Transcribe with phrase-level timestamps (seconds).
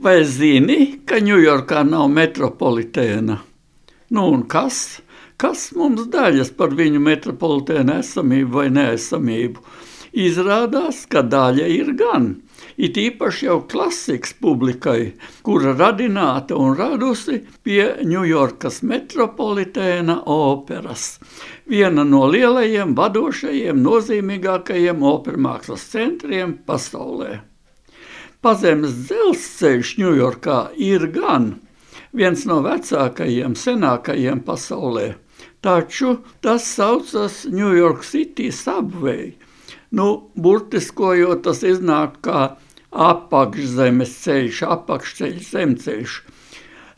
[0.00, 3.34] Vai zini, ka Ņujorkā nav metropolitēna?
[4.16, 5.02] Nu, un kas?
[5.36, 9.60] Kas mums daļas par viņu metropolitēnu esamību vai neesamību?
[10.24, 12.30] Izrādās, ka daļa ir gan.
[12.80, 15.12] It īpaši jau klasikas publikai,
[15.44, 21.18] kura radināta un radusi pie Ņujorkas metropolitēna operas.
[21.68, 27.49] Viena no lielajiem, vadošajiem, nozīmīgākajiem opermākslas centriem pasaulē.
[28.40, 31.50] Pazemes dzelzceļš Ņujorkā ir gan
[32.16, 35.10] viens no vecākajiem, senākajiem pasaulē,
[35.60, 39.34] taču tas saucas New York City Subway.
[39.92, 40.06] Nu,
[40.40, 42.40] burtiskojot, tas iznāk kā
[43.10, 46.16] apakšzemes ceļš, apakšceļš, zemceļš.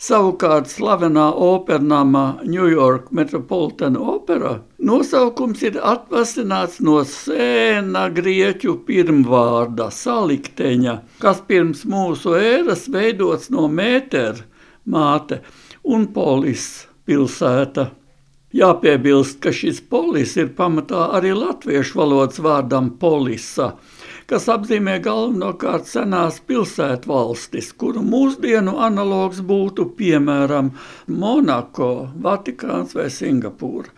[0.03, 4.57] Savukārt slavenā opernāmā New York Metropolitan Opera
[4.89, 14.43] nosaukums ir atvasināts no sēna grieķu pirmvārda salikteņa, kas pirms mūsu ēras veidots no mētera,
[14.91, 15.39] māte
[15.85, 16.67] un polis
[17.07, 17.93] pilsēta.
[18.59, 23.77] Jāpiebilst, ka šis polis ir pamatā arī latviešu valodas vārdam polisa–
[24.31, 30.73] kas apzīmē galvenokārt senās pilsētvalstis, kuru mūsdienu analogs būtu piemēram
[31.09, 31.93] Monako,
[32.23, 33.93] Vatikāns vai Singapūra.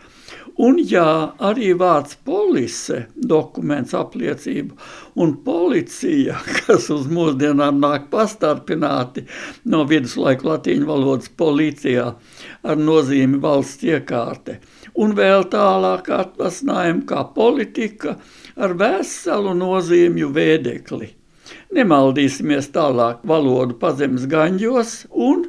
[0.54, 4.76] Un jā, arī vārds polise, dokuments apliecību,
[5.18, 9.26] un policija, kas uz mūsdienām nāk pastarpināti
[9.72, 12.12] no viduslaiku latīņu valodas policijā
[12.64, 14.58] ar nozīmi valsts iekārte,
[14.96, 18.16] un vēl tālāk atvasinājumi kā politika
[18.56, 21.10] ar veselu nozīmju vēdekli.
[21.76, 24.94] Nemaldīsimies tālāk valodu pazemes gaņģos
[25.28, 25.48] un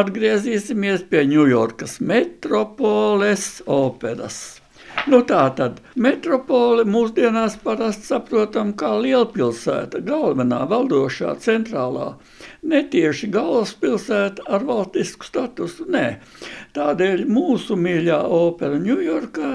[0.00, 4.38] atgriezīsimies pie Ņujorkas metropoles operas.
[5.06, 12.08] Nu, tā tad metropole mūsdienās parasti saprotam kā lielpilsēta, galvenā valdošā centrālā,
[12.66, 15.86] netieši galvaspilsēta ar valstisku statusu.
[15.94, 16.06] Nē.
[16.74, 19.52] Tādēļ mūsu mīļā opera Ņujorkā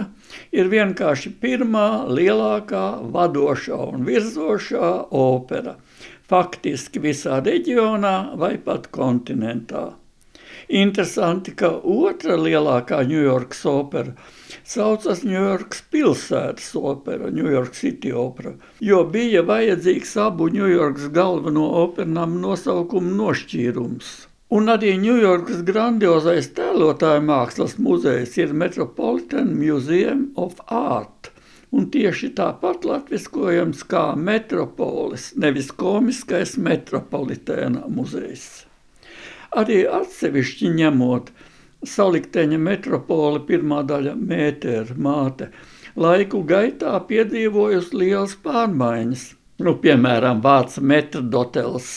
[0.55, 5.75] ir vienkārši pirmā lielākā vadošā un virzošā opera.
[6.31, 9.89] Faktiski visā reģionā vai pat kontinentā.
[10.71, 14.13] Interesanti, ka otra lielākā Ņujorkas opera
[14.67, 23.11] saucas Ņujorkas pilsētas opera, York City opera, jo bija vajadzīgs abu Ņujorkas galveno opernām nosaukumu
[23.17, 24.13] nošķīrums.
[24.51, 31.31] Un arī Ņujorkas grandiozais tēlotāju mākslas muzejs ir Metropolitan Museum of Art.
[31.71, 38.70] Un tieši tāpat latviskojams kā metropolis, nevis komiskais metropolitēna muzejs.
[39.59, 41.25] Arī atsevišķi ņemot
[41.93, 45.49] salikteņa metropole pirmā daļa mētēra māte,
[46.05, 49.25] laiku gaitā piedzīvojusi liels pārmaiņas,
[49.65, 51.89] nu, piemēram, vārds metrdotels.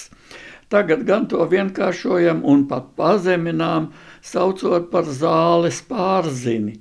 [0.74, 3.92] Tagad gan to vienkāršojam un pat pazeminām,
[4.32, 6.80] saucot par zāles pārzini.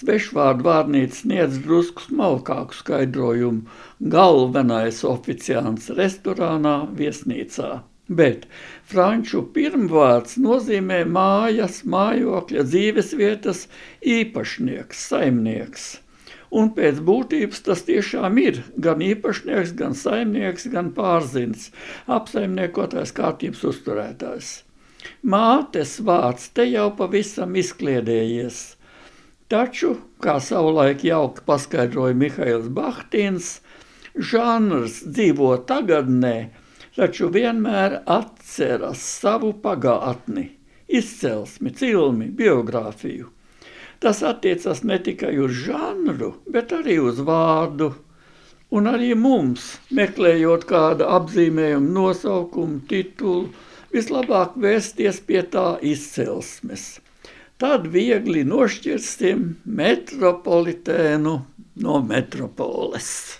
[0.00, 3.64] Svešvārdu vārnīca sniedz drusku smalkāku skaidrojumu.
[4.16, 7.78] Galvenais oficiāns restorānā, viesnīcā
[8.10, 8.46] bet
[8.90, 13.66] franču pirmvārds nozīmē mājas, mājokļa, dzīvesvietas
[14.18, 15.90] īpašnieks, saimnieks.
[16.50, 21.68] Un pēc būtības tas tiešām ir gan īpašnieks, gan saimnieks, gan pārzins,
[22.10, 24.50] apsaimniekotājs kārtības uzturētājs.
[25.22, 28.58] Mātes vārds te jau pavisam izkliedējies.
[29.50, 33.60] Taču, kā savulaik jauki paskaidroja Mihails Bahtīns,
[34.14, 36.50] žanrs dzīvo tagadnē,
[36.96, 40.46] taču vienmēr atceras savu pagātni,
[40.88, 43.30] izcelsmi, cilmi, biogrāfiju.
[44.00, 47.90] Tas attiecas ne tikai uz žanru, bet arī uz vārdu.
[48.70, 53.50] Un arī mums, meklējot kādu apzīmējumu, nosaukumu, titulu,
[53.92, 57.00] vislabāk vērsties pie tā izcelsmes.
[57.60, 61.34] Tad viegli nošķirsim metropolitēnu
[61.84, 63.39] no metropoles.